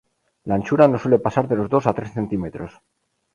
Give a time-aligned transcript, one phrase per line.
[0.45, 2.81] La anchura no suele pasar de los dos a tres centímetros.